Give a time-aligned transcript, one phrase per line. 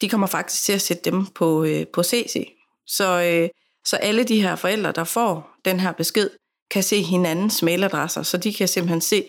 [0.00, 2.48] de kommer faktisk til at sætte dem på, øh, på CC.
[2.86, 3.48] Så, øh,
[3.86, 6.30] så alle de her forældre, der får den her besked,
[6.70, 9.24] kan se hinandens mailadresser, så de kan simpelthen se,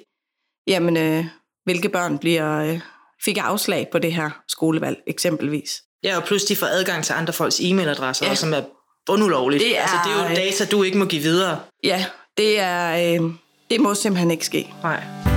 [0.67, 1.25] jamen, øh,
[1.63, 2.79] hvilke børn bliver, øh,
[3.25, 5.81] fik afslag på det her skolevalg, eksempelvis.
[6.03, 8.35] Ja, og plus de får adgang til andre folks e-mailadresser, ja.
[8.35, 8.61] som er
[9.05, 9.63] bundulovligt.
[9.63, 11.59] Det er, altså, det er jo data, du ikke må give videre.
[11.83, 12.05] Ja,
[12.37, 13.31] det, er, øh,
[13.69, 14.73] det må simpelthen ikke ske.
[14.83, 15.30] Nej.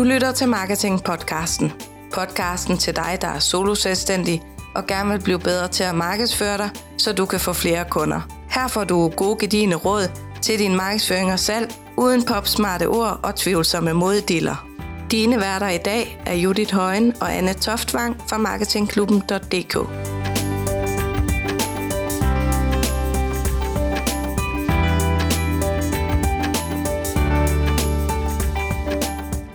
[0.00, 1.72] Du lytter til Marketing Podcasten.
[2.12, 4.42] Podcasten til dig, der er solo selvstændig
[4.74, 8.20] og gerne vil blive bedre til at markedsføre dig, så du kan få flere kunder.
[8.50, 10.10] Her får du gode gedigende råd
[10.42, 14.66] til din markedsføring og salg, uden popsmarte ord og tvivlsomme moddiller.
[15.10, 19.76] Dine værter i dag er Judith Højen og Anne Toftvang fra marketingklubben.dk.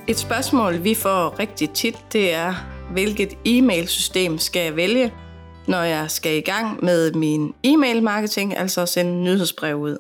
[0.08, 2.54] Et spørgsmål, vi får rigtig tit, det er,
[2.92, 5.14] hvilket e-mailsystem skal jeg vælge,
[5.68, 9.98] når jeg skal i gang med min e-mail marketing, altså sende nyhedsbrev ud.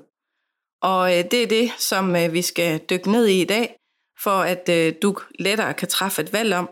[0.81, 3.75] Og øh, det er det, som øh, vi skal dykke ned i i dag,
[4.23, 6.69] for at øh, du lettere kan træffe et valg om,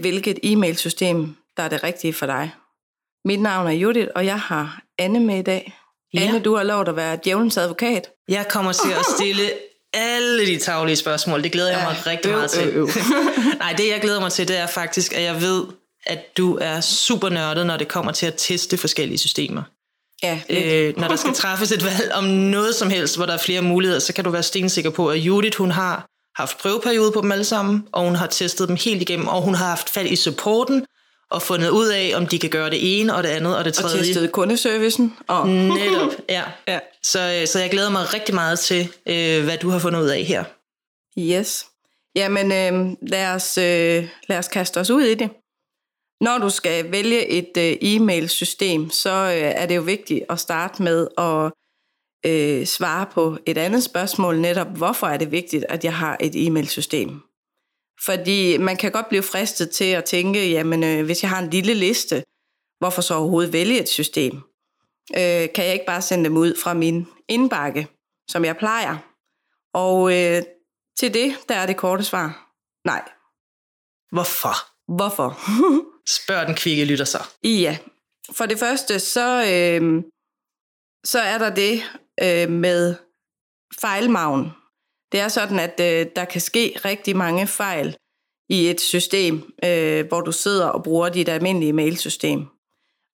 [0.00, 2.54] hvilket e-mailsystem, der er det rigtige for dig.
[3.24, 5.78] Mit navn er Judith, og jeg har Anne med i dag.
[6.14, 6.20] Ja.
[6.20, 8.10] Anne, du har lov at være djævelens advokat.
[8.28, 9.42] Jeg kommer til at stille
[9.94, 11.42] alle de taglige spørgsmål.
[11.42, 12.68] Det glæder jeg mig rigtig meget til.
[12.68, 12.88] Øh, øh.
[13.58, 15.64] Nej, det jeg glæder mig til, det er faktisk, at jeg ved,
[16.06, 19.62] at du er super nørdet, når det kommer til at teste forskellige systemer.
[20.22, 23.38] Ja, øh, når der skal træffes et valg om noget som helst, hvor der er
[23.38, 26.06] flere muligheder, så kan du være stensikker på, at Judith, hun har
[26.36, 29.54] haft prøveperiode på dem alle sammen, og hun har testet dem helt igennem, og hun
[29.54, 30.86] har haft fat i supporten,
[31.34, 33.74] og fundet ud af, om de kan gøre det ene og det andet og det
[33.74, 33.98] tredje.
[33.98, 35.16] Og testet kundeservicen.
[35.26, 35.48] Og...
[35.48, 36.42] Netop, ja.
[36.72, 36.78] ja.
[37.02, 40.08] Så, øh, så jeg glæder mig rigtig meget til, øh, hvad du har fundet ud
[40.08, 40.44] af her.
[41.18, 41.66] Yes.
[42.16, 45.30] Jamen, øh, lad, os, øh, lad os kaste os ud i det.
[46.20, 50.82] Når du skal vælge et øh, e-mail-system, så øh, er det jo vigtigt at starte
[50.82, 51.52] med at
[52.30, 56.46] øh, svare på et andet spørgsmål, netop hvorfor er det vigtigt, at jeg har et
[56.46, 57.22] e-mail-system.
[58.04, 61.50] Fordi man kan godt blive fristet til at tænke, jamen øh, hvis jeg har en
[61.50, 62.24] lille liste,
[62.78, 64.34] hvorfor så overhovedet vælge et system?
[65.16, 67.88] Øh, kan jeg ikke bare sende dem ud fra min indbakke,
[68.30, 68.96] som jeg plejer?
[69.74, 70.42] Og øh,
[70.98, 73.08] til det, der er det korte svar, nej.
[74.12, 74.54] Hvorfor?
[74.96, 75.38] Hvorfor?
[76.18, 77.18] Spørg den kvikke lytter så.
[77.44, 77.78] Ja.
[78.32, 80.02] For det første, så, øh,
[81.04, 81.82] så er der det
[82.22, 82.94] øh, med
[83.80, 84.50] fejlmagen.
[85.14, 87.96] Det er sådan, at øh, der kan ske rigtig mange fejl
[88.48, 92.46] i et system, øh, hvor du sidder og bruger dit almindelige mailsystem.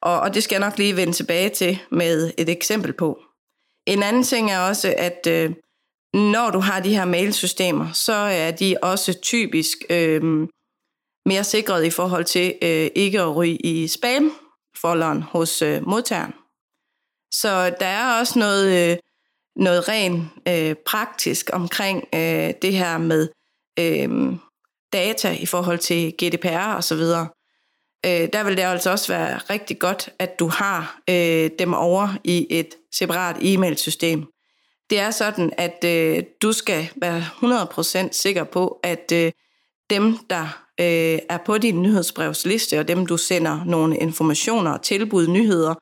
[0.02, 3.22] Og, og det skal jeg nok lige vende tilbage til med et eksempel på.
[3.86, 5.52] En anden ting er også, at øh,
[6.14, 10.22] når du har de her mailsystemer, så er de også typisk øh,
[11.26, 16.32] mere sikret i forhold til øh, ikke at ryge i spam-folderen hos øh, modtageren.
[17.34, 18.98] Så der er også noget, øh,
[19.56, 23.28] noget rent øh, praktisk omkring øh, det her med
[23.78, 24.34] øh,
[24.92, 27.28] data i forhold til GDPR og så videre.
[28.06, 32.08] Øh, der vil det altså også være rigtig godt, at du har øh, dem over
[32.24, 34.26] i et separat e-mailsystem.
[34.90, 37.24] Det er sådan, at øh, du skal være
[38.06, 39.32] 100% sikker på, at øh,
[39.90, 45.74] dem, der øh, er på din nyhedsbrevsliste, og dem, du sender nogle informationer, tilbud, nyheder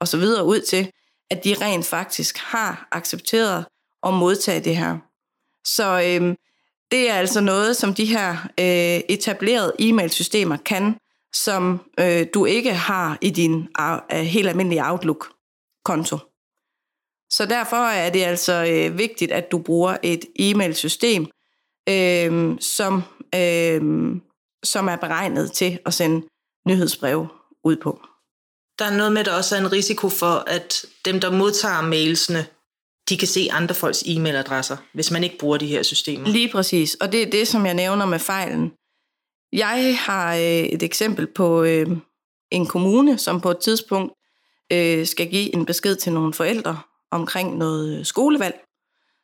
[0.00, 0.20] osv.
[0.22, 0.90] ud til,
[1.30, 3.64] at de rent faktisk har accepteret
[4.06, 4.98] at modtage det her.
[5.64, 6.36] Så øh,
[6.90, 8.30] det er altså noget, som de her
[8.60, 10.96] øh, etablerede e-mailsystemer kan,
[11.34, 13.68] som øh, du ikke har i din
[14.12, 16.18] øh, helt almindelige Outlook-konto.
[17.30, 21.26] Så derfor er det altså øh, vigtigt, at du bruger et e-mailsystem,
[21.88, 23.02] øh, som,
[23.34, 23.80] øh,
[24.64, 26.26] som er beregnet til at sende
[26.66, 27.28] nyhedsbreve
[27.64, 28.00] ud på.
[28.78, 31.82] Der er noget med, at der også er en risiko for, at dem, der modtager
[31.82, 32.46] mailsene,
[33.08, 36.28] de kan se andre folks e-mailadresser, hvis man ikke bruger de her systemer.
[36.28, 38.72] Lige præcis, og det er det, som jeg nævner med fejlen.
[39.52, 41.86] Jeg har øh, et eksempel på øh,
[42.50, 44.12] en kommune, som på et tidspunkt
[44.72, 46.80] øh, skal give en besked til nogle forældre
[47.10, 48.60] omkring noget øh, skolevalg,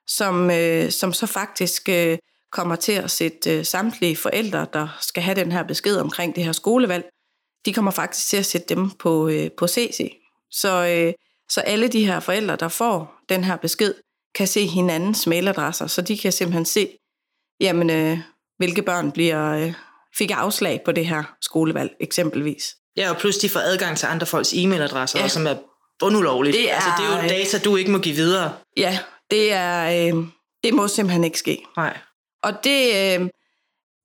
[0.06, 2.18] som, øh, som så faktisk øh,
[2.52, 6.44] kommer til at sætte øh, samtlige forældre, der skal have den her besked omkring det
[6.44, 7.04] her skolevalg,
[7.64, 10.12] de kommer faktisk til at sætte dem på, øh, på CC.
[10.50, 11.12] Så, øh,
[11.48, 13.94] så alle de her forældre, der får den her besked,
[14.34, 16.88] kan se hinandens mailadresser, så de kan simpelthen se,
[17.60, 18.18] jamen, øh,
[18.58, 19.72] hvilke børn bliver, øh,
[20.18, 22.76] fik afslag på det her skolevalg, eksempelvis.
[22.96, 25.28] Ja, og plus de får adgang til andre folks e-mailadresser, ja.
[25.28, 25.54] som er
[25.98, 26.56] bundulovligt.
[26.56, 28.52] Det er, altså, det er jo data, du ikke må give videre.
[28.76, 28.98] Ja,
[29.30, 30.24] Det, er, øh,
[30.64, 31.64] det må simpelthen ikke ske.
[31.76, 31.98] Nej.
[32.42, 32.86] Og det,
[33.20, 33.28] øh,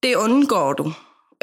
[0.03, 0.93] det undgår du,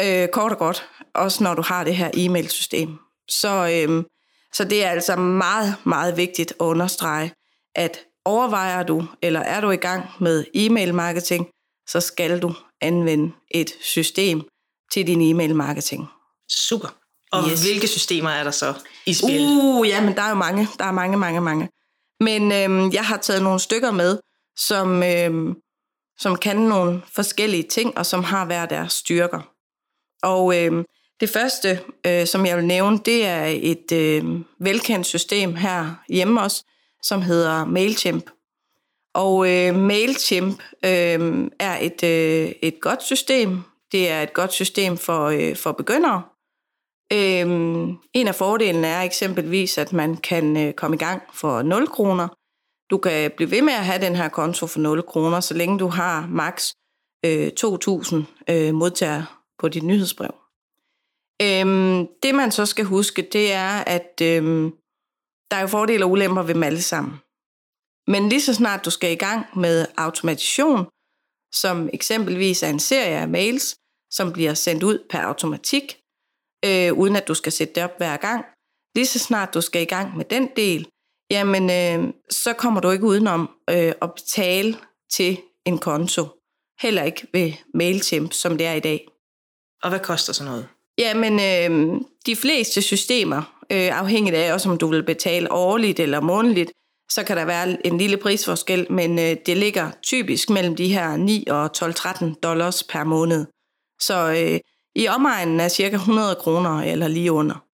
[0.01, 2.99] øh, kort og godt, også når du har det her e-mailsystem.
[3.29, 3.49] Så,
[3.89, 4.05] øh,
[4.53, 7.33] så det er altså meget, meget vigtigt at understrege,
[7.75, 11.49] at overvejer du, eller er du i gang med e-mail marketing,
[11.89, 14.43] så skal du anvende et system
[14.93, 16.09] til din e-mail marketing.
[16.51, 16.89] Super.
[17.33, 17.63] Og yes.
[17.63, 18.75] hvilke systemer er der så
[19.07, 19.41] i spil?
[19.41, 20.69] Uh, ja, men der er jo mange.
[20.79, 21.69] Der er mange, mange, mange.
[22.21, 24.19] Men øhm, jeg har taget nogle stykker med,
[24.59, 25.55] som, øhm,
[26.19, 29.41] som kan nogle forskellige ting, og som har hver deres styrker.
[30.23, 30.85] Og øhm,
[31.23, 34.25] det første, øh, som jeg vil nævne, det er et øh,
[34.59, 36.65] velkendt system her hjemme også,
[37.03, 38.31] som hedder MailChimp.
[39.15, 43.61] Og øh, MailChimp øh, er et, øh, et godt system.
[43.93, 46.23] Det er et godt system for, øh, for begyndere.
[47.13, 51.89] Øhm, en af fordelene er eksempelvis, at man kan øh, komme i gang for 0
[51.89, 52.29] kroner.
[52.91, 55.79] Du kan blive ved med at have den her konto for 0 kroner, så længe
[55.79, 56.75] du har maks
[57.25, 58.17] øh, 2.000
[58.49, 59.27] øh, modtagere
[59.59, 60.42] på dit nyhedsbrev.
[61.43, 64.71] Øhm, det man så skal huske, det er, at øhm,
[65.51, 67.15] der er jo fordele og ulemper ved dem alle sammen.
[68.07, 70.87] Men lige så snart du skal i gang med automation,
[71.55, 73.77] som eksempelvis er en serie af mails,
[74.11, 76.01] som bliver sendt ud per automatik,
[76.65, 78.45] øh, uden at du skal sætte det op hver gang.
[78.95, 80.89] Lige så snart du skal i gang med den del,
[81.31, 84.77] jamen øh, så kommer du ikke udenom øh, at betale
[85.13, 86.27] til en konto.
[86.81, 89.09] Heller ikke ved MailChimp, som det er i dag.
[89.83, 90.69] Og hvad koster sådan noget?
[90.99, 96.21] Jamen, øh, de fleste systemer, øh, afhængigt af også om du vil betale årligt eller
[96.21, 96.73] månedligt,
[97.11, 101.17] så kan der være en lille prisforskel, men øh, det ligger typisk mellem de her
[101.17, 103.47] 9 og 12-13 dollars per måned.
[104.01, 104.61] Så øh,
[104.95, 107.65] i omegnen er cirka 100 kroner eller lige under.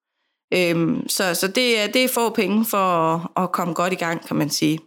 [0.54, 3.96] Øhm, så så det, er, det er få penge for at, at komme godt i
[3.96, 4.78] gang, kan man sige.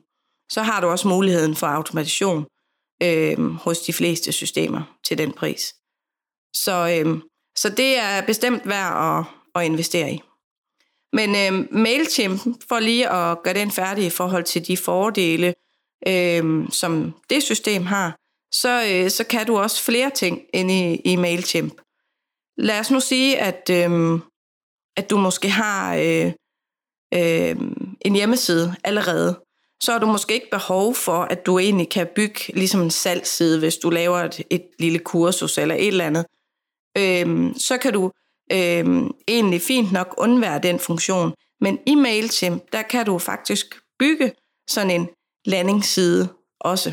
[0.51, 2.45] Så har du også muligheden for automation
[3.03, 5.75] øhm, hos de fleste systemer til den pris.
[6.55, 7.21] Så, øhm,
[7.61, 9.25] så det er bestemt værd at,
[9.55, 10.21] at investere i.
[11.13, 15.53] Men øh, MailChimp, for lige at gøre den færdig i forhold til de fordele,
[16.07, 18.17] øh, som det system har,
[18.53, 21.73] så, øh, så kan du også flere ting ind i, i MailChimp.
[22.57, 24.19] Lad os nu sige, at, øh,
[24.97, 26.31] at du måske har øh,
[27.13, 27.55] øh,
[28.01, 29.39] en hjemmeside allerede.
[29.83, 33.59] Så har du måske ikke behov for, at du egentlig kan bygge ligesom en salgsside,
[33.59, 36.25] hvis du laver et, et lille kursus eller et eller andet.
[36.97, 38.11] Øhm, så kan du
[38.53, 41.33] øhm, egentlig fint nok undvære den funktion.
[41.61, 43.65] Men i MailChimp, der kan du faktisk
[43.99, 44.31] bygge
[44.69, 45.07] sådan en
[45.45, 46.29] landingsside
[46.59, 46.89] også.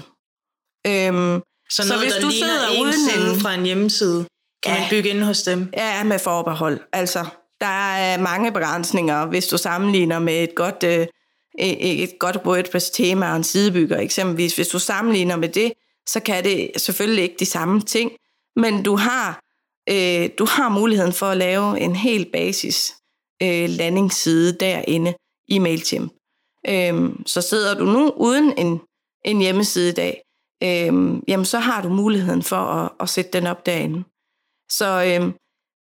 [0.87, 1.41] Øhm,
[1.71, 2.95] Så, Så noget, hvis der du sidder en uden
[3.35, 4.27] en- fra en hjemmeside,
[4.63, 4.81] kan Ja.
[4.81, 5.69] man bygge inde hos dem?
[5.77, 6.81] Ja, med forbehold.
[6.93, 7.27] Altså,
[7.61, 11.07] der er mange begrænsninger, hvis du sammenligner med et godt, øh,
[11.59, 14.55] et godt WordPress-tema og en sidebygger eksempelvis.
[14.55, 15.73] Hvis du sammenligner med det,
[16.09, 18.11] så kan det selvfølgelig ikke de samme ting,
[18.57, 19.41] men du har,
[19.91, 22.95] øh, du har muligheden for at lave en helt basis
[23.43, 25.15] øh, landingsside derinde
[25.49, 26.13] i MailChimp.
[26.69, 28.81] Øh, så sidder du nu uden en,
[29.25, 30.23] en hjemmeside i dag,
[30.63, 34.05] øh, jamen så har du muligheden for at, at sætte den op derinde.
[34.71, 35.33] Så, øh,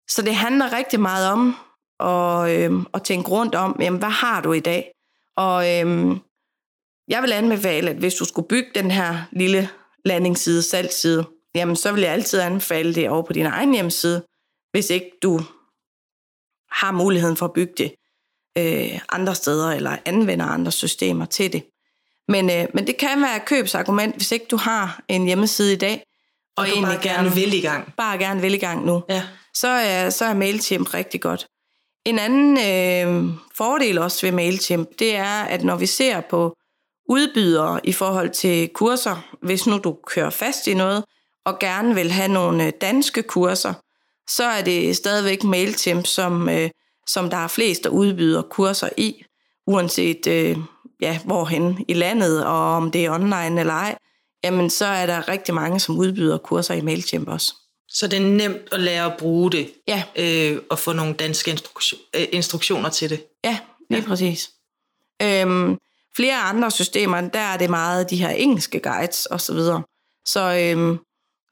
[0.09, 1.55] så det handler rigtig meget om
[1.99, 4.91] at, øh, at tænke rundt om, jamen, hvad har du i dag?
[5.37, 6.17] Og øh,
[7.07, 9.69] jeg vil anbefale, at hvis du skulle bygge den her lille
[10.05, 14.23] landingsside, salgsside, jamen så vil jeg altid anbefale det over på din egen hjemmeside,
[14.71, 15.41] hvis ikke du
[16.71, 17.91] har muligheden for at bygge det
[18.57, 21.63] øh, andre steder, eller anvender andre systemer til det.
[22.27, 25.75] Men, øh, men det kan være et købsargument, hvis ikke du har en hjemmeside i
[25.75, 26.03] dag,
[26.57, 27.93] Og, og du bare gerne vil i gang.
[27.97, 29.23] bare gerne vil i gang nu Ja.
[29.53, 31.47] så er, så er MailChimp rigtig godt.
[32.05, 36.55] En anden øh, fordel også ved MailChimp, det er, at når vi ser på
[37.09, 41.03] udbydere i forhold til kurser, hvis nu du kører fast i noget,
[41.45, 43.73] og gerne vil have nogle øh, danske kurser,
[44.29, 46.69] så er det stadigvæk MailChimp, som, øh,
[47.07, 49.23] som der er flest, der udbyder kurser i,
[49.67, 50.57] uanset øh,
[51.01, 53.97] ja, hvorhen i landet, og om det er online eller ej,
[54.43, 57.53] jamen så er der rigtig mange, som udbyder kurser i MailChimp også.
[57.89, 61.51] Så det er nemt at lære at bruge det, Ja, øh, og få nogle danske
[61.51, 63.23] instruktion, øh, instruktioner til det.
[63.43, 64.07] Ja, lige ja.
[64.07, 64.51] præcis.
[65.21, 65.77] Øhm,
[66.15, 69.83] flere andre systemer, der er det meget de her engelske guides og så videre.
[70.25, 70.99] Så, øhm,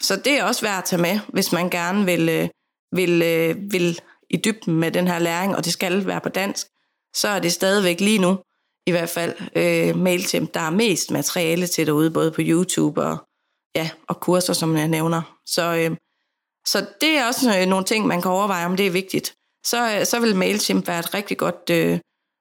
[0.01, 2.49] så det er også værd at tage med, hvis man gerne vil, øh,
[2.91, 6.67] vil, øh, vil i dybden med den her læring, og det skal være på dansk,
[7.15, 8.39] så er det stadigvæk lige nu,
[8.87, 13.17] i hvert fald øh, MailChimp, der er mest materiale til derude, både på YouTube og,
[13.75, 15.39] ja, og kurser, som jeg nævner.
[15.45, 15.97] Så, øh,
[16.65, 19.33] så det er også øh, nogle ting, man kan overveje, om det er vigtigt.
[19.65, 21.99] Så, øh, så vil MailChimp være et rigtig godt øh,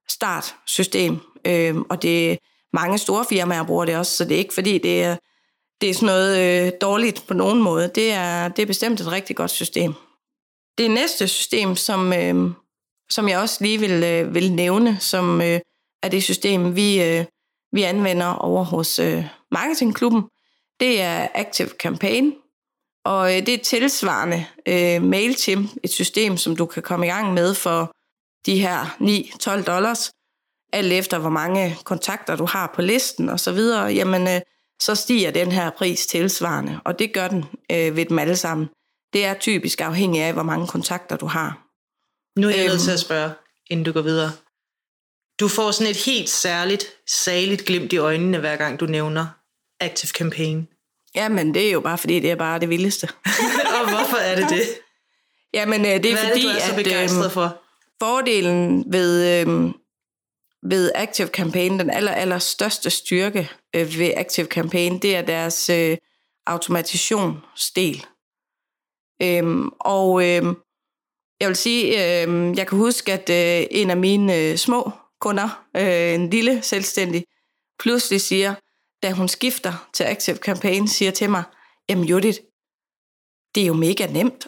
[0.08, 2.38] startsystem, øh, og det
[2.72, 5.16] mange store firmaer bruger det også, så det er ikke fordi, det er,
[5.80, 7.90] det er sådan noget øh, dårligt på nogen måde.
[7.94, 9.94] Det er, det er bestemt et rigtig godt system.
[10.78, 12.50] Det næste system, som, øh,
[13.10, 15.60] som jeg også lige vil, øh, vil nævne, som øh,
[16.02, 17.24] er det system, vi, øh,
[17.72, 20.22] vi anvender over hos øh, Marketingklubben,
[20.80, 22.34] det er Active Campaign.
[23.04, 27.34] Og øh, det er tilsvarende øh, MailChimp, et system, som du kan komme i gang
[27.34, 27.92] med for
[28.46, 28.96] de her
[29.60, 30.10] 9-12 dollars,
[30.72, 34.40] alt efter hvor mange kontakter du har på listen og så videre, jamen øh,
[34.80, 38.68] så stiger den her pris tilsvarende, og det gør den øh, ved dem alle sammen.
[39.12, 41.68] Det er typisk afhængigt af, hvor mange kontakter du har.
[42.40, 43.30] Nu er jeg nødt til at spørge,
[43.70, 44.32] inden du går videre.
[45.40, 49.26] Du får sådan et helt særligt, saligt glimt i øjnene, hver gang du nævner
[49.80, 50.68] Active Campaign.
[51.14, 53.08] Jamen, det er jo bare fordi, det er bare det vildeste.
[53.80, 54.62] og hvorfor er det det?
[55.54, 57.62] Jamen, øh, det er Hvad fordi, er det, du er så at begejstret øh, for?
[58.02, 59.72] fordelen ved, øh,
[60.62, 65.70] ved Active Campaign, den aller, aller største styrke øh, ved Active Campaign, det er deres
[65.70, 65.96] øh,
[66.46, 68.06] automatationsdel.
[69.22, 70.42] Øhm, og øh,
[71.40, 75.66] jeg vil sige, øh, jeg kan huske, at øh, en af mine øh, små kunder,
[75.76, 77.24] øh, en lille selvstændig,
[77.78, 78.54] pludselig siger,
[79.02, 81.42] da hun skifter til Active Campaign, siger til mig,
[81.88, 82.38] jamen Judith,
[83.54, 84.46] det er jo mega nemt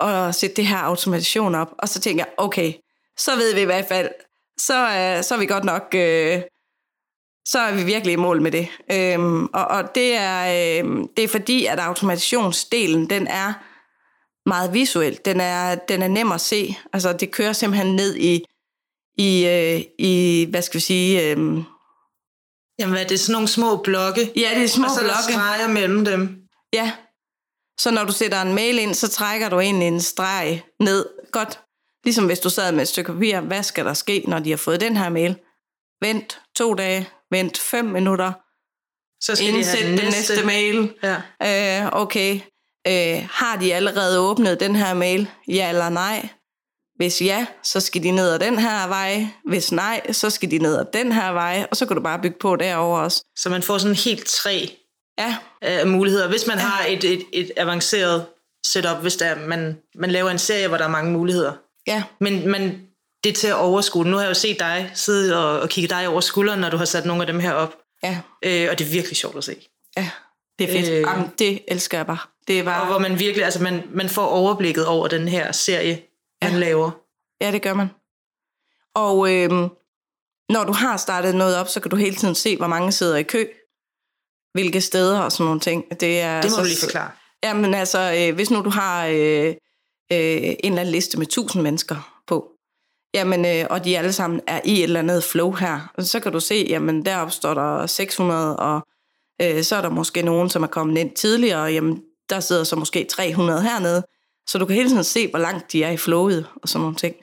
[0.00, 1.74] at sætte det her automation op.
[1.78, 2.72] Og så tænker jeg, okay,
[3.18, 4.10] så ved vi i hvert fald,
[4.58, 6.42] så, øh, så er vi godt nok, øh,
[7.44, 8.68] så er vi virkelig i mål med det.
[8.92, 13.52] Øhm, og, og det er, øh, det er fordi, at automationsdelen, den er
[14.48, 15.18] meget visuel.
[15.24, 16.76] Den er, den er nem at se.
[16.92, 18.44] Altså, det kører simpelthen ned i,
[19.18, 21.30] i, øh, i hvad skal vi sige...
[21.30, 21.62] Øh,
[22.78, 23.20] Jamen, er det?
[23.20, 24.32] Sådan nogle små blokke?
[24.36, 25.32] ja, det er små og så blokke.
[25.32, 26.42] streger mellem dem.
[26.72, 26.92] Ja.
[27.80, 31.06] Så når du sætter en mail ind, så trækker du egentlig en streg ned.
[31.32, 31.60] Godt.
[32.04, 33.40] Ligesom hvis du sad med et stykke papir.
[33.40, 35.36] Hvad skal der ske, når de har fået den her mail?
[36.00, 37.08] Vent to dage.
[37.32, 38.32] Vent fem minutter.
[39.24, 40.46] Så skal de Indsæt have den næste, næste.
[40.46, 40.92] mail.
[41.02, 41.82] Ja.
[41.84, 42.40] Øh, okay.
[42.86, 45.30] Øh, har de allerede åbnet den her mail?
[45.48, 46.28] Ja eller nej?
[46.96, 49.26] Hvis ja, så skal de ned ad den her vej.
[49.48, 51.66] Hvis nej, så skal de ned ad den her vej.
[51.70, 53.24] Og så kan du bare bygge på derover også.
[53.38, 54.76] Så man får sådan helt tre
[55.18, 56.28] Ja, af muligheder.
[56.28, 58.26] Hvis man har et, et, et avanceret
[58.66, 61.52] setup, hvis der, man, man laver en serie, hvor der er mange muligheder.
[61.86, 62.80] ja, Men, men
[63.24, 64.04] det til at overskue.
[64.04, 66.76] Nu har jeg jo set dig sidde og, og kigge dig over skulderen, når du
[66.76, 67.76] har sat nogle af dem her op.
[68.02, 69.56] ja, Øh, og det er virkelig sjovt at se.
[69.96, 70.10] ja.
[70.58, 70.88] Det er fedt.
[70.90, 70.96] Øh.
[70.96, 71.00] Øh.
[71.00, 72.18] Jamen, det elsker jeg bare.
[72.48, 72.86] Det er Og bare...
[72.86, 76.02] hvor man virkelig, altså man, man får overblikket over den her serie,
[76.42, 76.58] man Ja.
[76.58, 76.90] laver.
[77.40, 77.88] Ja, det gør man.
[78.94, 79.68] Og øhm,
[80.48, 83.16] når du har startet noget op, så kan du hele tiden se, hvor mange sidder
[83.16, 83.46] i kø,
[84.52, 85.84] hvilke steder og sådan nogle ting.
[86.00, 87.10] Det, er, Det må så, du lige forklare.
[87.44, 89.54] Jamen altså, øh, hvis nu du har øh, øh,
[90.10, 92.11] en eller anden liste med 1000 mennesker
[93.14, 96.32] jamen, øh, og de alle sammen er i et eller andet flow her, så kan
[96.32, 98.86] du se, jamen deroppe står der 600, og
[99.42, 102.64] øh, så er der måske nogen, som er kommet ind tidligere, og jamen der sidder
[102.64, 104.02] så måske 300 hernede,
[104.48, 106.96] så du kan hele tiden se, hvor langt de er i flowet og sådan nogle
[106.96, 107.16] ting.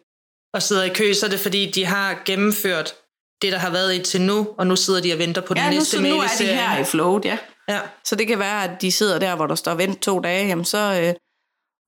[0.53, 2.96] Og sidder i kø, så er det fordi, de har gennemført
[3.41, 5.69] det, der har været indtil nu, og nu sidder de og venter på den Ja,
[5.69, 7.38] nu, næste så, mail nu i er de her i flowet, ja.
[7.69, 7.79] Ja.
[8.05, 10.65] Så det kan være, at de sidder der, hvor der står vent to dage, jamen
[10.65, 11.13] så, øh,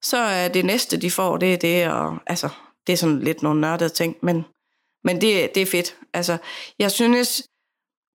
[0.04, 2.50] så er det næste, de får, det er det, og altså,
[2.88, 4.46] det er sådan lidt nogle nørdede ting, men,
[5.04, 5.98] men det, det er fedt.
[6.14, 6.38] Altså,
[6.80, 7.44] jeg synes,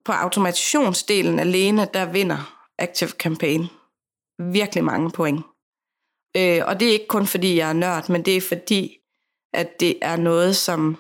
[0.05, 3.69] på automationsdelen alene, der vinder Active Campaign
[4.39, 5.45] virkelig mange point.
[6.37, 8.99] Øh, og det er ikke kun fordi, jeg er nørd, men det er fordi,
[9.55, 10.97] at det er noget, som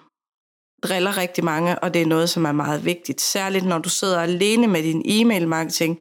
[0.82, 3.20] driller rigtig mange, og det er noget, som er meget vigtigt.
[3.20, 5.99] Særligt når du sidder alene med din e-mail-marketing,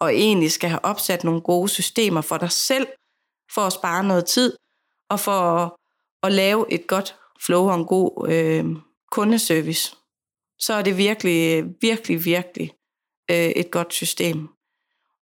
[0.00, 2.86] og egentlig skal have opsat nogle gode systemer for dig selv,
[3.54, 4.56] for at spare noget tid,
[5.10, 5.72] og for at,
[6.26, 8.64] at lave et godt flow og en god øh,
[9.10, 9.96] kundeservice.
[10.58, 12.72] Så er det virkelig, virkelig, virkelig
[13.30, 14.48] øh, et godt system.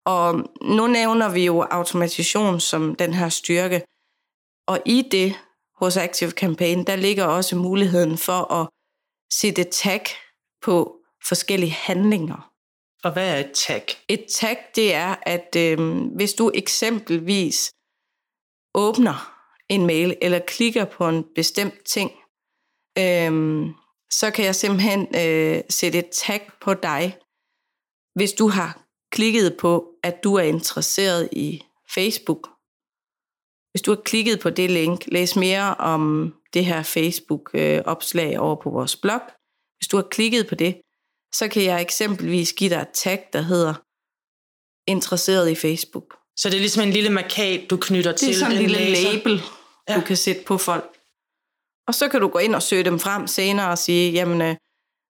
[0.06, 3.82] Og nu nævner vi jo automatation som den her styrke,
[4.66, 5.34] og i det
[5.76, 8.68] hos Active Campaign, der ligger også muligheden for at
[9.32, 10.02] sætte tag
[10.62, 10.96] på
[11.28, 12.50] forskellige handlinger.
[13.04, 13.84] Og hvad er et tag?
[14.08, 15.78] Et tag, det er, at øh,
[16.16, 17.72] hvis du eksempelvis
[18.74, 19.33] åbner
[19.68, 22.10] en mail, eller klikker på en bestemt ting,
[22.98, 23.66] øh,
[24.10, 27.18] så kan jeg simpelthen øh, sætte et tag på dig,
[28.14, 31.62] hvis du har klikket på, at du er interesseret i
[31.94, 32.48] Facebook.
[33.72, 38.56] Hvis du har klikket på det link, læs mere om det her Facebook-opslag øh, over
[38.62, 39.20] på vores blog.
[39.78, 40.80] Hvis du har klikket på det,
[41.34, 43.74] så kan jeg eksempelvis give dig et tag, der hedder
[44.86, 46.23] interesseret i Facebook.
[46.36, 48.78] Så det er ligesom en lille markat, du knytter Det til er sådan en lille
[48.78, 49.12] læser.
[49.12, 49.42] label,
[49.88, 49.94] Ja.
[49.94, 50.84] du kan sætte på folk.
[51.88, 54.56] Og så kan du gå ind og søge dem frem senere og sige, jamen, øh,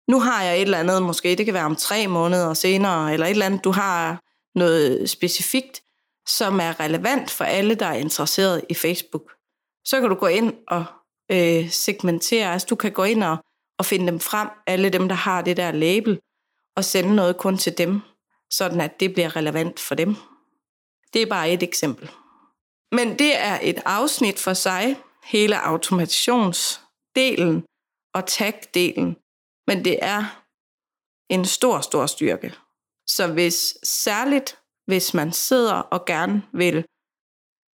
[0.07, 3.25] nu har jeg et eller andet, måske det kan være om tre måneder senere, eller
[3.25, 4.21] et eller andet, du har
[4.55, 5.81] noget specifikt,
[6.27, 9.31] som er relevant for alle, der er interesseret i Facebook.
[9.85, 10.85] Så kan du gå ind og
[11.31, 13.37] øh, segmentere, altså du kan gå ind og,
[13.79, 16.19] og finde dem frem, alle dem, der har det der label,
[16.75, 18.01] og sende noget kun til dem,
[18.51, 20.15] sådan at det bliver relevant for dem.
[21.13, 22.11] Det er bare et eksempel.
[22.91, 27.65] Men det er et afsnit for sig, hele automationsdelen
[28.13, 29.15] og tag-delen.
[29.67, 30.43] Men det er
[31.29, 32.53] en stor, stor styrke.
[33.07, 36.85] Så hvis særligt, hvis man sidder og gerne vil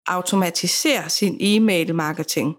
[0.08, 2.58] automatisere sin e-mail marketing,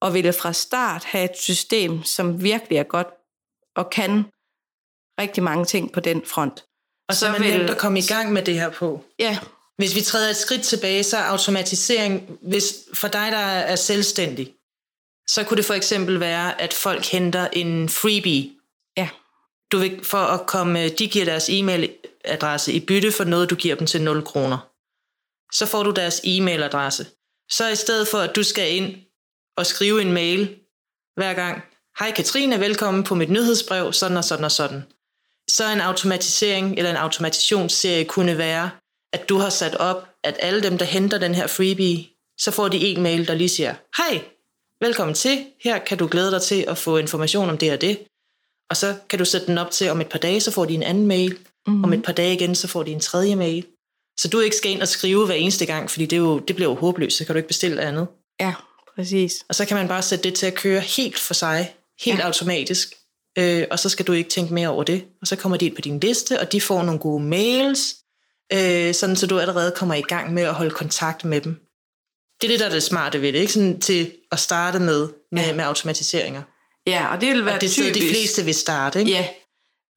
[0.00, 3.08] og vil fra start have et system, som virkelig er godt
[3.76, 4.24] og kan
[5.20, 6.64] rigtig mange ting på den front.
[7.08, 9.04] Og så, så er det nemt at komme i gang med det her på.
[9.18, 9.38] Ja.
[9.78, 14.54] Hvis vi træder et skridt tilbage, så er automatisering, hvis for dig, der er selvstændig,
[15.28, 18.50] så kunne det for eksempel være, at folk henter en freebie.
[18.96, 19.08] Ja.
[19.72, 23.76] Du vil, for at komme, de giver deres e-mailadresse i bytte for noget, du giver
[23.76, 24.58] dem til 0 kroner.
[25.52, 27.04] Så får du deres e-mailadresse.
[27.50, 28.94] Så i stedet for, at du skal ind
[29.56, 30.58] og skrive en mail
[31.16, 31.62] hver gang,
[31.98, 34.82] Hej Katrine, velkommen på mit nyhedsbrev, sådan og sådan og sådan.
[35.48, 38.70] Så en automatisering eller en automatationsserie kunne være,
[39.12, 42.06] at du har sat op, at alle dem, der henter den her freebie,
[42.38, 44.22] så får de en mail, der lige siger, hej,
[44.80, 47.98] velkommen til, her kan du glæde dig til at få information om det og det.
[48.70, 50.74] Og så kan du sætte den op til, om et par dage, så får de
[50.74, 51.38] en anden mail.
[51.66, 51.84] Mm-hmm.
[51.84, 53.66] Om et par dage igen, så får de en tredje mail.
[54.20, 56.56] Så du ikke skal ind og skrive hver eneste gang, fordi det, er jo, det
[56.56, 58.06] bliver jo håbløst, så kan du ikke bestille andet.
[58.40, 58.54] Ja,
[58.96, 59.44] præcis.
[59.48, 62.24] Og så kan man bare sætte det til at køre helt for sig, helt ja.
[62.24, 62.94] automatisk.
[63.38, 65.04] Øh, og så skal du ikke tænke mere over det.
[65.20, 67.96] Og så kommer de ind på din liste, og de får nogle gode mails,
[68.52, 71.68] øh, sådan så du allerede kommer i gang med at holde kontakt med dem.
[72.40, 73.52] Det er det, der er det smarte ved det, ikke?
[73.52, 75.54] Sådan til at starte med, med, ja.
[75.54, 76.42] med automatiseringer.
[76.86, 79.10] Ja, og det vil være og det er de fleste vil starte, ikke?
[79.10, 79.28] Ja,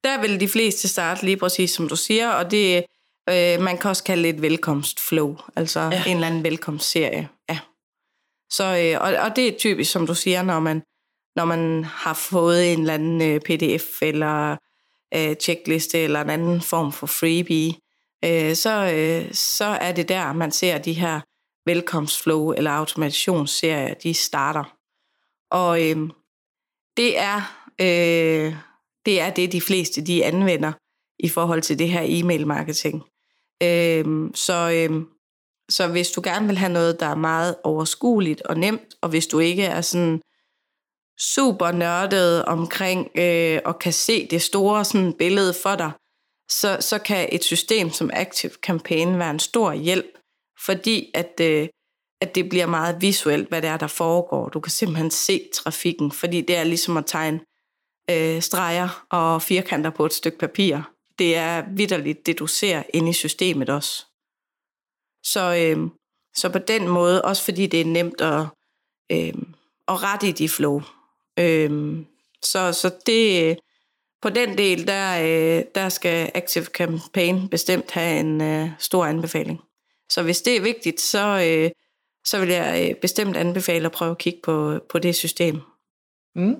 [0.04, 2.84] der vil de fleste starte lige præcis som du siger, og det,
[3.28, 6.04] øh, man kan også kalde det et velkomstflow, altså ja.
[6.06, 7.28] en eller anden velkomstserie.
[7.48, 7.58] Ja.
[8.52, 10.82] Så, øh, og, og det er typisk, som du siger, når man,
[11.36, 14.56] når man har fået en eller anden øh, pdf eller
[15.14, 17.74] øh, checkliste eller en anden form for freebie,
[18.24, 21.20] øh, så, øh, så er det der, man ser de her
[21.66, 24.76] velkomstflow eller automationsserier, de starter.
[25.50, 26.10] Og øh,
[26.96, 28.54] det er øh,
[29.06, 30.72] det er det, de fleste de anvender
[31.18, 33.02] i forhold til det her e-mail marketing.
[33.62, 35.02] Øh, så, øh,
[35.70, 39.26] så hvis du gerne vil have noget, der er meget overskueligt og nemt, og hvis
[39.26, 40.20] du ikke er sådan
[41.20, 45.90] super nørdet omkring øh, og kan se det store sådan, billede for dig,
[46.60, 50.18] så, så kan et system som Active Campaign være en stor hjælp,
[50.66, 51.68] fordi at, øh,
[52.20, 54.48] at det bliver meget visuelt, hvad det er, der foregår.
[54.48, 57.40] Du kan simpelthen se trafikken, fordi det er ligesom at tegne
[58.10, 60.78] øh, streger og firkanter på et stykke papir.
[61.18, 64.06] Det er vidderligt det, du ser inde i systemet også.
[65.24, 65.90] Så, øh,
[66.36, 68.46] så på den måde, også fordi det er nemt at,
[69.12, 69.42] øh,
[69.88, 70.82] at rette i de flow.
[71.38, 71.98] Øh,
[72.42, 73.56] så, så det, øh,
[74.22, 79.60] på den del, der, øh, der skal Active Campaign bestemt have en øh, stor anbefaling.
[80.10, 81.70] Så hvis det er vigtigt, så, øh,
[82.24, 85.60] så vil jeg øh, bestemt anbefale at prøve at kigge på, på det system.
[86.34, 86.56] Mm.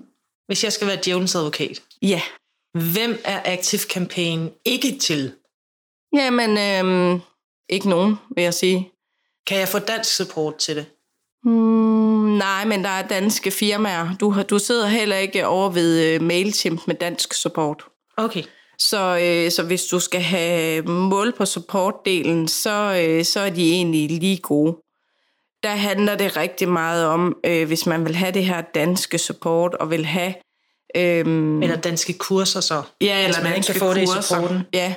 [0.46, 1.82] Hvis jeg skal være djævelens advokat.
[2.02, 2.22] Ja.
[2.94, 5.32] Hvem er Active Campaign ikke til?
[6.12, 7.20] Jamen, øh,
[7.68, 8.92] ikke nogen, vil jeg sige.
[9.46, 10.86] Kan jeg få dansk support til det?
[11.42, 11.91] Hmm,
[12.42, 14.16] nej, men der er danske firmaer.
[14.20, 17.84] Du, du sidder heller ikke over ved uh, MailChimp med dansk support.
[18.16, 18.42] Okay.
[18.78, 23.72] Så, øh, så hvis du skal have mål på supportdelen, så, øh, så er de
[23.72, 24.76] egentlig lige gode.
[25.62, 29.74] Der handler det rigtig meget om, øh, hvis man vil have det her danske support,
[29.74, 30.34] og vil have...
[30.96, 31.24] Øh,
[31.62, 32.82] eller danske kurser så.
[33.00, 34.14] Ja, eller man danske kan få kurser.
[34.14, 34.62] det i supporten.
[34.72, 34.94] Ja.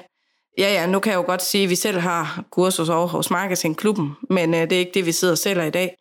[0.58, 3.30] ja, ja, nu kan jeg jo godt sige, at vi selv har kurser over hos
[3.30, 5.96] Marketingklubben, men øh, det er ikke det, vi sidder og sælger i dag.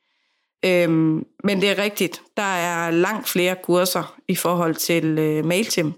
[0.64, 5.96] Øhm, men det er rigtigt, der er langt flere kurser i forhold til øh, MailChimp.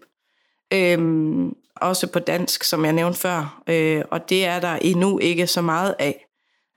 [0.72, 3.62] Øhm, også på dansk, som jeg nævnte før.
[3.66, 6.26] Øh, og det er der endnu ikke så meget af,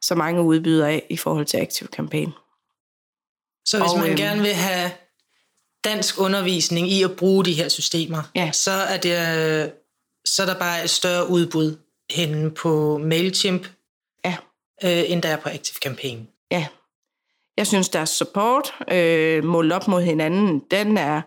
[0.02, 2.32] så mange udbyder af i forhold til Active Campaign.
[3.65, 4.91] Så hvis og, man øhm, gerne vil have
[5.84, 8.52] dansk undervisning i at bruge de her systemer, ja.
[8.52, 9.71] så er det
[10.25, 11.78] så er der bare et større udbud
[12.10, 13.67] henne på MailChimp,
[14.25, 14.38] ja.
[14.84, 16.28] øh, end der er på Active Campaign.
[16.52, 16.67] Ja,
[17.60, 21.22] jeg synes, deres support øh, målt op mod hinanden, den er,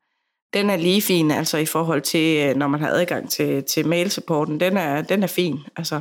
[0.52, 3.86] den er lige fin, altså i forhold til, øh, når man har adgang til, til
[3.86, 4.60] mail-supporten.
[4.60, 6.00] Den er, den er fin, altså.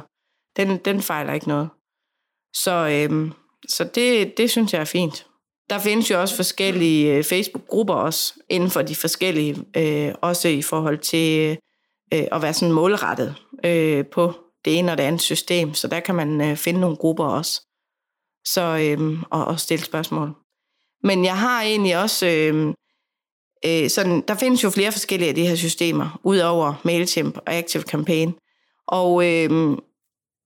[0.58, 1.70] Den, den fejler ikke noget.
[2.56, 3.32] Så, øhm,
[3.70, 5.26] så det, det synes jeg er fint.
[5.70, 10.62] der findes jo også forskellige øh, Facebook-grupper også, inden for de forskellige, øh, også i
[10.62, 11.58] forhold til
[12.14, 14.34] øh, at være sådan målrettet øh, på
[14.66, 15.74] det ene og det andet system.
[15.74, 17.62] Så der kan man øh, finde nogle grupper også,
[18.46, 20.32] så, øhm, og, og stille spørgsmål.
[21.04, 22.74] Men jeg har egentlig også, Øhm,
[23.66, 27.84] øh, sådan, der findes jo flere forskellige af de her systemer, udover MailChimp og Active
[27.84, 28.36] Campaign.
[28.88, 29.80] Og øhm,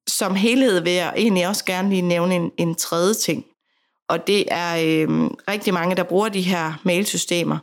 [0.08, 3.46] som helhed vil jeg egentlig også gerne lige nævne en, en tredje ting.
[4.10, 7.58] Og det er øh, rigtig mange, der bruger de her mailsystemer.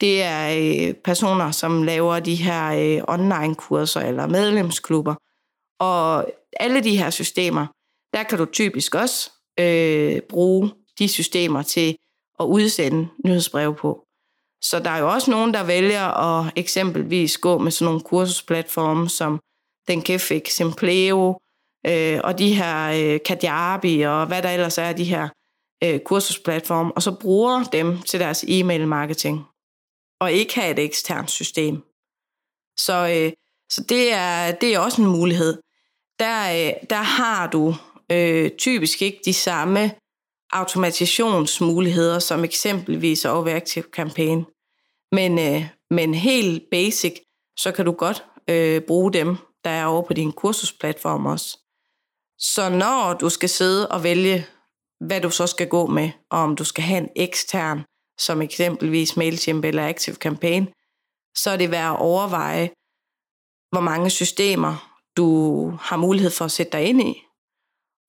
[0.00, 5.14] Det er øh, personer, som laver de her øh, online-kurser eller medlemsklubber.
[5.80, 6.26] Og
[6.60, 7.66] alle de her systemer,
[8.12, 11.96] der kan du typisk også øh, bruge de systemer til
[12.40, 14.06] at udsende nyhedsbreve på.
[14.62, 19.08] Så der er jo også nogen, der vælger at eksempelvis gå med sådan nogle kursusplatforme
[19.08, 19.40] som
[19.88, 21.40] Den Kefik, Simpleo,
[21.86, 25.28] øh, og de her øh, Kajabi, og hvad der ellers er de her
[25.84, 29.44] øh, kursusplatforme, og så bruger dem til deres e-mail marketing,
[30.20, 31.82] og ikke have et eksternt system.
[32.78, 33.32] Så, øh,
[33.70, 35.62] så det, er, det er også en mulighed.
[36.18, 37.74] Der, øh, der har du
[38.12, 39.90] øh, typisk ikke de samme
[40.52, 44.44] automatisationsmuligheder, som eksempelvis over Active Campaign.
[45.12, 47.20] Men, øh, men helt basic,
[47.58, 51.58] så kan du godt øh, bruge dem, der er over på din kursusplatform også.
[52.38, 54.46] Så når du skal sidde og vælge,
[55.00, 57.82] hvad du så skal gå med, og om du skal have en ekstern,
[58.18, 60.68] som eksempelvis MailChimp eller Active Campaign,
[61.36, 62.70] så er det værd at overveje,
[63.72, 67.22] hvor mange systemer du har mulighed for at sætte dig ind i,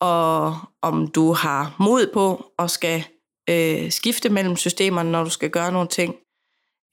[0.03, 3.03] og om du har mod på at skal
[3.49, 6.15] øh, skifte mellem systemerne, når du skal gøre nogle ting,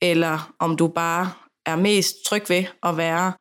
[0.01, 1.33] eller om du bare
[1.65, 3.33] er mest tryg ved at være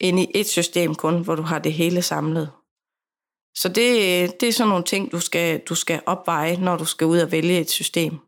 [0.00, 2.52] inde i et system kun, hvor du har det hele samlet.
[3.56, 3.86] Så det,
[4.40, 7.32] det er sådan nogle ting, du skal, du skal opveje, når du skal ud og
[7.32, 8.18] vælge et system.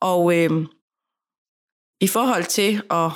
[0.00, 0.66] Og øh,
[2.00, 3.10] i forhold til at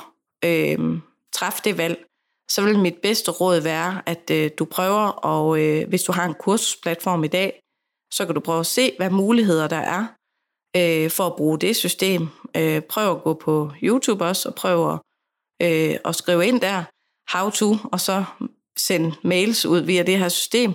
[0.45, 1.01] øh,
[1.33, 2.07] træffe det valg,
[2.49, 6.25] så vil mit bedste råd være, at øh, du prøver, og øh, hvis du har
[6.25, 7.61] en kursusplatform i dag,
[8.13, 10.07] så kan du prøve at se, hvad muligheder der er
[10.77, 12.29] øh, for at bruge det system.
[12.57, 14.99] Øh, prøv at gå på YouTube også, og prøv at,
[15.63, 16.85] øh, at skrive ind der,
[17.37, 18.25] how to, og så
[18.79, 20.71] sende mails ud via det her system,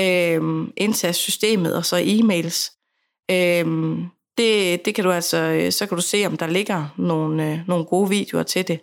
[0.00, 2.76] øh, indtast systemet, og så e-mails.
[3.30, 3.98] Øh,
[4.38, 7.58] det, det kan du altså, øh, så kan du se, om der ligger nogle, øh,
[7.68, 8.80] nogle gode videoer til det.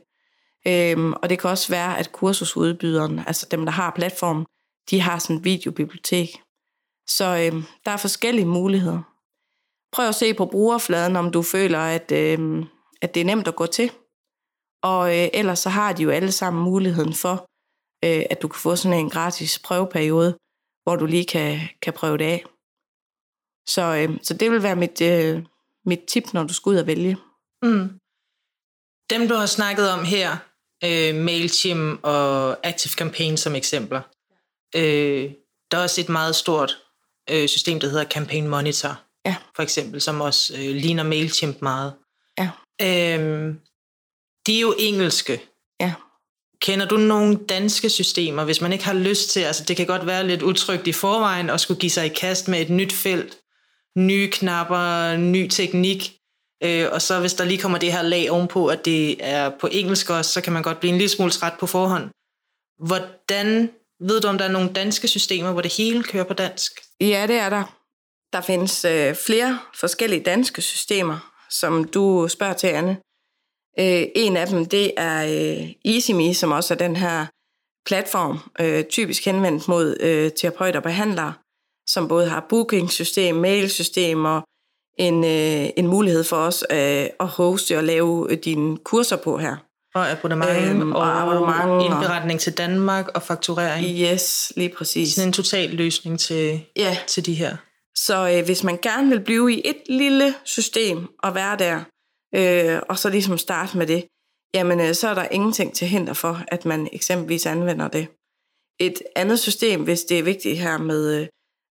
[0.68, 4.46] Øhm, og det kan også være, at kursusudbyderen, altså dem, der har platformen,
[4.90, 6.30] de har sådan et videobibliotek.
[7.10, 9.02] Så øhm, der er forskellige muligheder.
[9.94, 12.66] Prøv at se på brugerfladen, om du føler, at, øhm,
[13.02, 13.92] at det er nemt at gå til.
[14.84, 17.36] Og øh, ellers så har de jo alle sammen muligheden for,
[18.06, 20.38] øh, at du kan få sådan en gratis prøveperiode,
[20.84, 22.44] hvor du lige kan, kan prøve det af.
[23.68, 25.46] Så, øh, så det vil være mit, øh,
[25.86, 27.18] mit tip, når du skal ud og vælge.
[27.64, 28.00] Mm.
[29.10, 30.47] Dem, du har snakket om her,
[30.84, 34.02] øh, MailChimp og Active Campaign som eksempler.
[34.76, 35.32] Øh,
[35.72, 36.78] der er også et meget stort
[37.30, 39.36] øh, system, der hedder Campaign Monitor, ja.
[39.56, 41.94] for eksempel, som også øh, ligner MailChimp meget.
[42.40, 42.50] Ja.
[42.82, 43.56] Øh,
[44.48, 45.42] de er jo engelske.
[45.80, 45.94] Ja.
[46.62, 50.06] Kender du nogle danske systemer, hvis man ikke har lyst til, altså det kan godt
[50.06, 53.38] være lidt utrygt i forvejen, at skulle give sig i kast med et nyt felt,
[53.98, 56.17] nye knapper, ny teknik,
[56.64, 59.68] Øh, og så hvis der lige kommer det her lag ovenpå, at det er på
[59.72, 62.10] engelsk også, så kan man godt blive en lille smule træt på forhånd.
[62.88, 66.72] Hvordan ved du, om der er nogle danske systemer, hvor det hele kører på dansk?
[67.02, 67.64] Ja, det er der.
[68.34, 72.98] Der findes øh, flere forskellige danske systemer, som du spørger til, Anne.
[73.80, 77.26] Øh, en af dem, det er øh, EasyMe, som også er den her
[77.86, 81.34] platform, øh, typisk henvendt mod øh, terapeuter og behandlere,
[81.88, 84.44] som både har booking-system, mail-system og
[84.98, 89.38] en, øh, en mulighed for os øh, at hoste og lave øh, dine kurser på
[89.38, 89.56] her.
[89.96, 93.86] Og abonnement øhm, og, og abonnement indberetning til Danmark og fakturering.
[94.00, 95.14] Yes, lige præcis.
[95.14, 96.98] Sådan en total løsning til, ja.
[97.08, 97.58] til de her.
[97.96, 101.84] Så øh, hvis man gerne vil blive i et lille system og være der,
[102.36, 104.06] øh, og så ligesom starte med det,
[104.54, 108.08] jamen øh, så er der ingenting til hinder for, at man eksempelvis anvender det.
[108.80, 111.28] Et andet system, hvis det er vigtigt her med øh,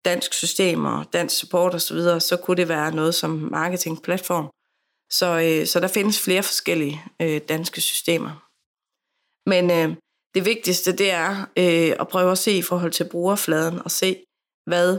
[0.04, 4.50] dansk system og dansk support osv., så, videre, så kunne det være noget som marketingplatform.
[5.11, 8.48] Så, øh, så der findes flere forskellige øh, danske systemer.
[9.48, 9.96] Men øh,
[10.34, 14.24] det vigtigste, det er øh, at prøve at se i forhold til brugerfladen og se,
[14.66, 14.98] hvad,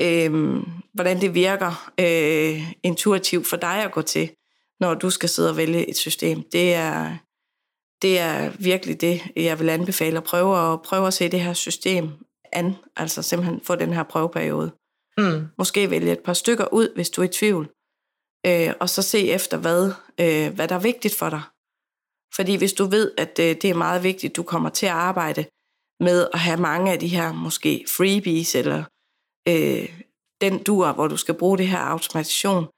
[0.00, 0.62] øh,
[0.94, 4.30] hvordan det virker øh, intuitivt for dig at gå til,
[4.80, 6.42] når du skal sidde og vælge et system.
[6.52, 7.16] Det er,
[8.02, 11.52] det er virkelig det, jeg vil anbefale at prøve at, prøve at se det her
[11.52, 12.10] system
[12.52, 14.72] an, altså simpelthen få den her prøveperiode.
[15.18, 15.46] Mm.
[15.58, 17.70] Måske vælge et par stykker ud, hvis du er i tvivl.
[18.46, 21.42] øh, og så se efter, hvad, øh, hvad der er vigtigt for dig.
[22.34, 25.44] Fordi hvis du ved, at øh, det er meget vigtigt, du kommer til at arbejde
[26.00, 28.84] med at have mange af de her måske freebies, eller
[29.48, 30.00] øh,
[30.40, 32.68] den dur, hvor du skal bruge det her automatisation,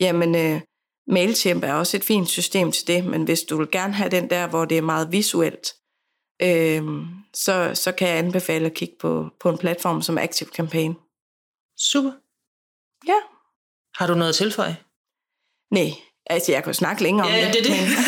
[0.00, 0.60] jamen øh,
[1.06, 4.30] MailChimp er også et fint system til det, men hvis du vil gerne have den
[4.30, 5.74] der, hvor det er meget visuelt,
[6.42, 6.82] øh,
[7.36, 10.94] så, så kan jeg anbefale at kigge på, på en platform som Active Campaign.
[11.78, 12.12] Super.
[13.06, 13.18] Ja.
[13.94, 14.76] Har du noget at tilføje?
[15.70, 15.90] Nej,
[16.26, 17.54] altså jeg kan snakke længere om Ja, det.
[17.54, 17.82] det er det.
[17.82, 18.04] men-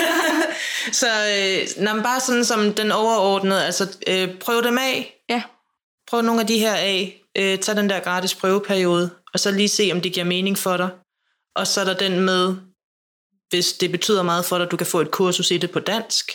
[1.01, 5.23] så øh, når man bare sådan som den overordnede, altså øh, prøv dem af.
[5.29, 5.43] Ja.
[6.09, 7.21] Prøv nogle af de her af.
[7.39, 10.77] Øh, tag den der gratis prøveperiode, og så lige se, om det giver mening for
[10.77, 10.91] dig.
[11.57, 12.57] Og så er der den med,
[13.49, 16.33] hvis det betyder meget for dig, du kan få et kursus i det på dansk,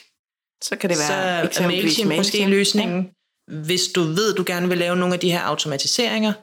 [0.63, 3.11] Så kan det så være er eksempelvis MailChimp måske løsningen.
[3.51, 3.55] Ja.
[3.55, 6.33] Hvis du ved, du gerne vil lave nogle af de her automatiseringer,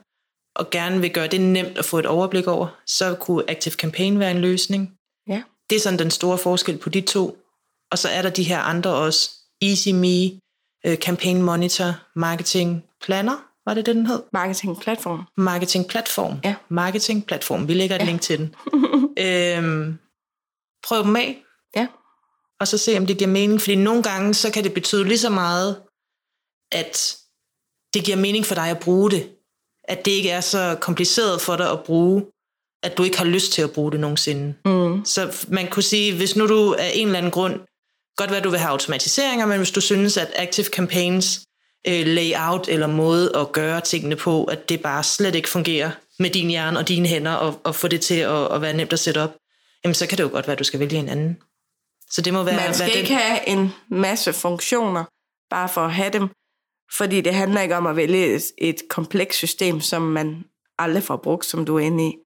[0.57, 4.19] og gerne vil gøre det nemt at få et overblik over, så kunne Active Campaign
[4.19, 4.93] være en løsning.
[5.29, 5.43] Ja.
[5.71, 7.39] Det er sådan den store forskel på de to.
[7.93, 9.31] Og så er der de her andre også.
[9.63, 10.41] EasyMe,
[10.87, 14.23] øh, Campaign Monitor, Marketing Planner, var det det, den hed?
[14.33, 15.23] Marketing platform.
[15.37, 16.39] Marketing Platform.
[16.45, 16.55] Ja.
[16.69, 17.69] Marketing Platform.
[17.69, 18.05] Vi lægger et Ja.
[18.05, 18.55] link til den.
[19.27, 19.99] øhm,
[20.89, 21.43] prøv dem af,
[21.77, 21.87] Ja.
[22.61, 23.61] Og så se, om det giver mening.
[23.61, 25.77] Fordi nogle gange, så kan det betyde lige så meget,
[26.73, 27.17] at
[27.95, 29.31] det giver mening for dig at bruge det.
[29.85, 32.27] At det ikke er så kompliceret for dig at bruge,
[32.83, 34.55] at du ikke har lyst til at bruge det nogensinde.
[34.65, 35.05] Mm.
[35.05, 37.61] Så man kunne sige, hvis nu du af en eller anden grund,
[38.17, 41.41] godt være, at du vil have automatiseringer, men hvis du synes, at Active Campaigns
[41.89, 46.31] øh, layout eller måde at gøre tingene på, at det bare slet ikke fungerer med
[46.31, 48.99] din hjerne og dine hænder, og, og få det til at, at være nemt at
[48.99, 49.37] sætte op,
[49.85, 51.37] jamen så kan det jo godt være, at du skal vælge en anden.
[52.11, 55.05] Så det må være, Man skal være ikke have en masse funktioner,
[55.51, 56.29] bare for at have dem,
[56.93, 60.45] fordi det handler ikke om at vælge et, et komplekst system, som man
[60.79, 62.17] aldrig får brugt, som du er inde i.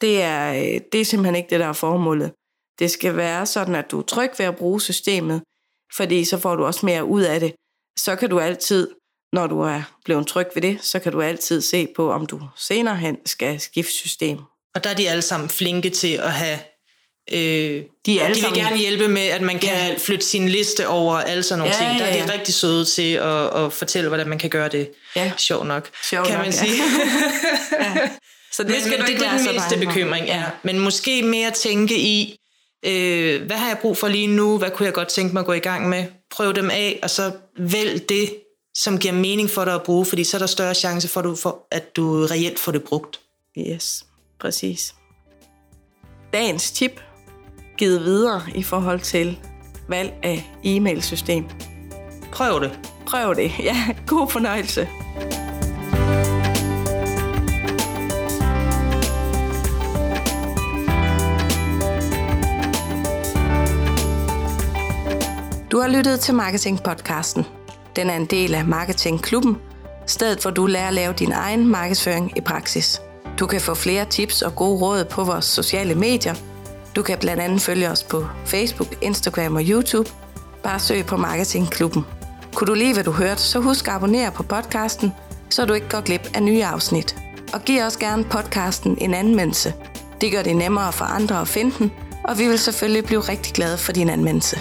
[0.00, 2.32] Det er, øh, det er simpelthen ikke det, der er formålet.
[2.78, 5.42] Det skal være sådan, at du er tryg ved at bruge systemet,
[5.96, 7.54] fordi så får du også mere ud af det.
[7.98, 8.90] Så kan du altid,
[9.32, 12.40] når du er blevet tryg ved det, så kan du altid se på, om du
[12.56, 14.38] senere hen skal skifte system.
[14.74, 16.58] Og der er de alle sammen flinke til at have...
[17.32, 19.94] Øh, De er alle de vil gerne hjælpe med, at man kan Ja.
[19.98, 21.98] flytte sin liste over alle sådan nogle Ja, ting.
[21.98, 22.38] Der er ja, de ja.
[22.38, 24.90] rigtig søde til at, at fortælle, hvordan man kan gøre det.
[25.16, 25.32] Ja.
[25.36, 26.58] Sjov nok, Sjovt kan nok, man ja.
[26.64, 26.82] sige.
[28.52, 29.86] Så det men, skal men det, er være den for.
[29.86, 30.42] bekymring, ja.
[30.62, 32.36] Men måske mere tænke i,
[32.86, 34.58] øh, hvad har jeg brug for lige nu?
[34.58, 36.04] Hvad kunne jeg godt tænke mig at gå i gang med?
[36.30, 38.34] Prøv dem af, og så vælg det,
[38.74, 41.24] som giver mening for dig at bruge, fordi så er der større chance for, at
[41.24, 43.20] du, får, at du reelt får det brugt.
[43.58, 44.04] Yes,
[44.40, 44.94] præcis.
[46.32, 47.00] Dagens tip
[47.78, 49.38] givet videre i forhold til
[49.88, 51.44] valg af e-mailsystem.
[52.32, 52.78] Prøv det.
[53.06, 53.52] Prøv det.
[53.68, 54.88] Ja, god fornøjelse.
[65.70, 67.44] Du har lyttet til Marketing-podcasten.
[67.96, 69.56] Den er en del af Marketing-klubben,
[70.06, 73.02] stedet hvor du lærer at lave din egen markedsføring i praksis.
[73.38, 76.34] Du kan få flere tips og gode råd på vores sociale medier.
[76.96, 80.10] Du kan blandt andet følge os på Facebook, Instagram og YouTube.
[80.62, 82.04] Bare søg på Marketingklubben.
[82.54, 85.12] Kunne du lide, hvad du hørte, så husk at abonnere på podcasten,
[85.50, 87.16] så du ikke går glip af nye afsnit.
[87.52, 89.74] Og giv også gerne podcasten en anmeldelse.
[90.20, 91.92] Det gør det nemmere for andre at finde den,
[92.24, 94.60] og vi vil selvfølgelig blive rigtig glade for din anmeldelse.